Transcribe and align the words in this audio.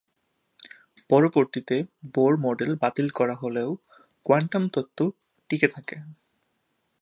পরবর্তীতে 1.09 1.75
Bohr 2.13 2.33
model 2.37 2.71
বাতিল 2.81 3.07
করা 3.09 3.35
হলেও 3.35 3.69
কোয়ান্টাম 4.25 4.63
তত্ত্ব 4.73 4.99
টিকে 5.49 5.67
থাকে। 5.67 5.95